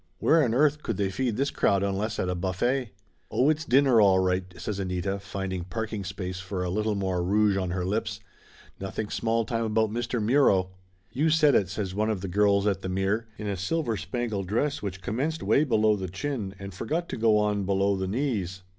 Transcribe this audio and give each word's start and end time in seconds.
Where 0.17 0.43
on 0.43 0.55
earth 0.55 0.81
could 0.81 0.97
they 0.97 1.11
feed 1.11 1.37
this 1.37 1.51
crowd 1.51 1.83
unless 1.83 2.17
at 2.17 2.27
a 2.27 2.33
buffet?" 2.33 2.89
"Oh, 3.29 3.51
it's 3.51 3.65
dinner, 3.65 4.01
all 4.01 4.17
right!" 4.17 4.43
says 4.57 4.79
Anita, 4.79 5.19
finding 5.19 5.63
park 5.63 5.93
ing 5.93 6.03
space 6.05 6.39
for 6.39 6.63
a 6.63 6.71
little 6.71 6.95
more 6.95 7.21
rouge 7.23 7.55
on 7.55 7.69
her 7.69 7.85
lips. 7.85 8.19
"Noth 8.79 8.97
ing 8.97 9.09
small 9.11 9.45
time 9.45 9.65
about 9.65 9.91
Mr. 9.91 10.19
Muro." 10.19 10.71
"You 11.11 11.29
said 11.29 11.53
it!" 11.53 11.69
says 11.69 11.93
one 11.93 12.09
of 12.09 12.21
the 12.21 12.27
girls 12.27 12.65
at 12.65 12.81
the 12.81 12.89
mirror, 12.89 13.27
in 13.37 13.45
a 13.45 13.55
silver 13.55 13.95
spangled 13.95 14.47
dress 14.47 14.81
which 14.81 15.03
commenced 15.03 15.43
way 15.43 15.63
be 15.63 15.69
112 15.69 16.01
Laughter 16.01 16.25
Limited 16.25 16.27
low 16.27 16.49
the 16.49 16.51
chin 16.51 16.55
and 16.57 16.73
forgot 16.73 17.07
to 17.07 17.17
go 17.17 17.37
on 17.37 17.63
below 17.67 17.95
the 17.95 18.07
knees. 18.07 18.63